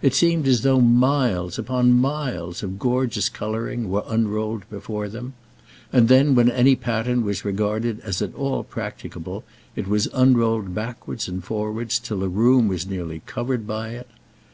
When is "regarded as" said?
7.44-8.22